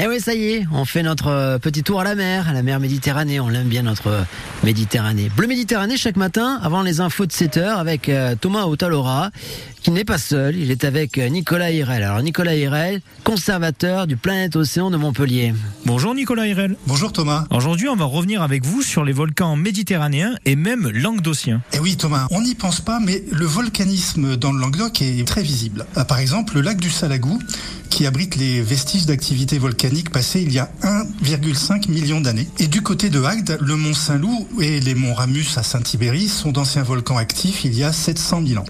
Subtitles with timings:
[0.00, 2.52] Eh oui, ça y est, on fait notre euh, petit tour à la mer, à
[2.52, 3.40] la mer Méditerranée.
[3.40, 4.22] On l'aime bien notre euh,
[4.62, 5.28] Méditerranée.
[5.36, 9.32] Bleu Méditerranée chaque matin, avant les infos de 7 heures, avec euh, Thomas Otalora,
[9.82, 10.54] qui n'est pas seul.
[10.54, 12.04] Il est avec Nicolas Hirel.
[12.04, 15.52] Alors Nicolas Hirel, conservateur du Planète Océan de Montpellier.
[15.84, 16.76] Bonjour Nicolas Hirel.
[16.86, 17.46] Bonjour Thomas.
[17.50, 21.60] Aujourd'hui, on va revenir avec vous sur les volcans méditerranéens et même languedociens.
[21.72, 25.42] Eh oui Thomas, on n'y pense pas, mais le volcanisme dans le Languedoc est très
[25.42, 25.86] visible.
[26.06, 27.40] Par exemple, le lac du Salagou
[27.88, 32.48] qui abrite les vestiges d'activité volcanique passée il y a 1,5 million d'années.
[32.58, 36.52] Et du côté de Agde, le mont Saint-Loup et les monts Ramus à Saint-Tibéry sont
[36.52, 38.66] d'anciens volcans actifs il y a 700 000 ans.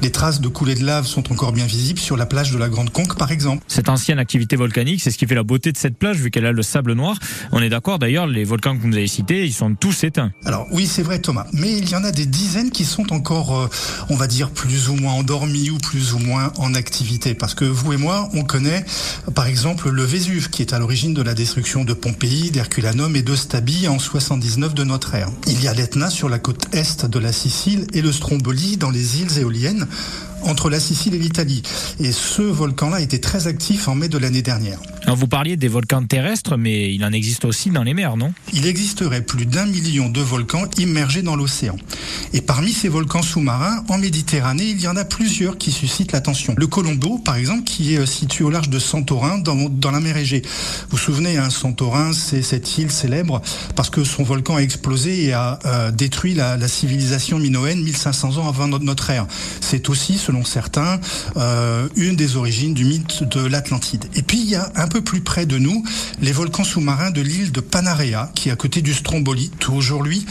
[0.00, 2.68] Les traces de coulées de lave sont encore bien visibles sur la plage de la
[2.68, 3.64] Grande Conque, par exemple.
[3.66, 6.46] Cette ancienne activité volcanique, c'est ce qui fait la beauté de cette plage, vu qu'elle
[6.46, 7.18] a le sable noir.
[7.50, 10.30] On est d'accord, d'ailleurs, les volcans que vous nous avez cités, ils sont tous éteints.
[10.44, 11.46] Alors oui, c'est vrai, Thomas.
[11.52, 13.68] Mais il y en a des dizaines qui sont encore, euh,
[14.08, 17.34] on va dire, plus ou moins endormis ou plus ou moins en activité.
[17.34, 18.84] Parce que vous et moi, on connaît,
[19.34, 23.22] par exemple, le Vésuve, qui est à l'origine de la destruction de Pompéi, d'Herculanum et
[23.22, 25.30] de Stabie en 79 de notre ère.
[25.48, 28.90] Il y a l'Etna sur la côte est de la Sicile et le Stromboli dans
[28.90, 29.87] les îles éoliennes
[30.42, 31.62] entre la Sicile et l'Italie.
[32.00, 34.80] Et ce volcan-là était très actif en mai de l'année dernière.
[35.14, 38.32] Vous parliez des volcans terrestres, mais il en existe aussi dans les mers, non?
[38.52, 41.76] Il existerait plus d'un million de volcans immergés dans l'océan.
[42.32, 46.54] Et parmi ces volcans sous-marins, en Méditerranée, il y en a plusieurs qui suscitent l'attention.
[46.56, 50.42] Le Colombo, par exemple, qui est situé au large de Santorin, dans, la mer Égée.
[50.44, 53.40] Vous vous souvenez, hein, Santorin, c'est cette île célèbre
[53.74, 58.36] parce que son volcan a explosé et a euh, détruit la, la civilisation minoenne 1500
[58.38, 59.26] ans avant notre ère.
[59.60, 61.00] C'est aussi selon certains,
[61.36, 64.04] euh, une des origines du mythe de l'Atlantide.
[64.14, 65.84] Et puis il y a un peu plus près de nous
[66.20, 70.26] les volcans sous-marins de l'île de Panarea, qui est à côté du Stromboli, toujours lui,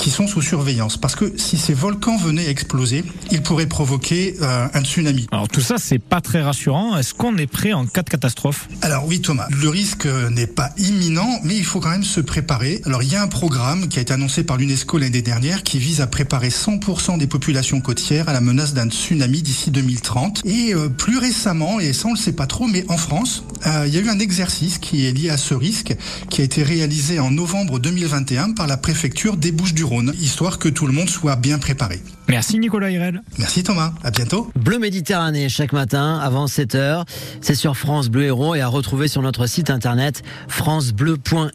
[0.00, 0.96] qui sont sous surveillance.
[0.96, 5.26] Parce que si ces volcans venaient exploser, ils pourraient provoquer euh, un tsunami.
[5.30, 6.96] Alors tout ça, c'est pas très rassurant.
[6.96, 8.68] Est-ce qu'on est prêt en cas de catastrophe?
[8.80, 12.80] Alors oui, Thomas, le risque n'est pas imminent, mais il faut quand même se préparer.
[12.86, 15.78] Alors il y a un programme qui a été annoncé par l'UNESCO l'année dernière qui
[15.78, 20.42] vise à préparer 100% des populations côtières à la menace d'un tsunami d'ici 2030.
[20.46, 23.84] Et euh, plus récemment, et ça on le sait pas trop, mais en France, euh,
[23.86, 25.94] il y a eu un exercice qui est lié à ce risque,
[26.30, 30.86] qui a été réalisé en novembre 2021 par la préfecture des Bouches-du-Rhône, histoire que tout
[30.86, 32.00] le monde soit bien préparé.
[32.28, 33.22] Merci Nicolas Hirel.
[33.38, 34.50] Merci Thomas, à bientôt.
[34.56, 37.04] Bleu Méditerranée chaque matin avant 7h,
[37.40, 41.50] c'est sur France Bleu Héros et à retrouver sur notre site internet francebleu.fr.